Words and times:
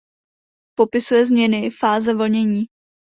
Popisuje 0.77 1.25
změny 1.25 1.69
fáze 1.69 2.13
vlnění. 2.13 2.65